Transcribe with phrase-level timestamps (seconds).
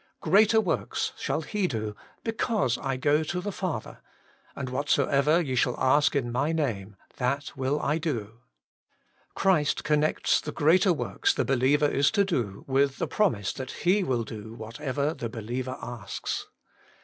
[0.19, 3.99] 'Greater works Working for God 49 shall he do, because I go to the Father,
[4.55, 8.39] and whatsoever ye shall ask in My name, that zvill I do/
[9.35, 14.01] Christ connects the greater works the believer is to do, with the promise that He
[14.01, 16.47] zvill do whatever the believer asks.